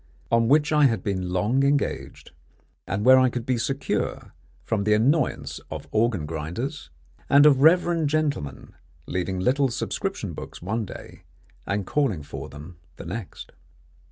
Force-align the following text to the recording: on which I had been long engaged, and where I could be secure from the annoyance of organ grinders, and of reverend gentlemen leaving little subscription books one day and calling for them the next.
on 0.31 0.47
which 0.47 0.71
I 0.71 0.85
had 0.85 1.03
been 1.03 1.29
long 1.29 1.63
engaged, 1.63 2.31
and 2.87 3.05
where 3.05 3.19
I 3.19 3.29
could 3.29 3.45
be 3.45 3.59
secure 3.59 4.33
from 4.63 4.83
the 4.83 4.95
annoyance 4.95 5.59
of 5.69 5.87
organ 5.91 6.25
grinders, 6.25 6.89
and 7.29 7.45
of 7.45 7.61
reverend 7.61 8.09
gentlemen 8.09 8.73
leaving 9.05 9.37
little 9.39 9.69
subscription 9.69 10.33
books 10.33 10.59
one 10.59 10.85
day 10.85 11.21
and 11.67 11.85
calling 11.85 12.23
for 12.23 12.49
them 12.49 12.79
the 12.95 13.05
next. 13.05 13.51